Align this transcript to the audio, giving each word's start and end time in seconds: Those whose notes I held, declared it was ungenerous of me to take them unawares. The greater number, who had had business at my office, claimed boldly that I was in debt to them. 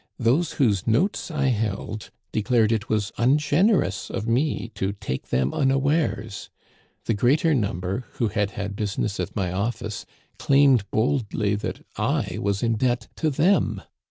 Those 0.17 0.53
whose 0.53 0.87
notes 0.87 1.29
I 1.29 1.49
held, 1.49 2.09
declared 2.31 2.71
it 2.71 2.89
was 2.89 3.11
ungenerous 3.19 4.09
of 4.09 4.27
me 4.27 4.69
to 4.73 4.93
take 4.93 5.27
them 5.29 5.53
unawares. 5.53 6.49
The 7.05 7.13
greater 7.13 7.53
number, 7.53 8.05
who 8.13 8.29
had 8.29 8.49
had 8.57 8.75
business 8.75 9.19
at 9.19 9.35
my 9.35 9.51
office, 9.51 10.07
claimed 10.39 10.89
boldly 10.89 11.53
that 11.53 11.85
I 11.97 12.39
was 12.41 12.63
in 12.63 12.77
debt 12.77 13.09
to 13.17 13.29
them. 13.29 13.83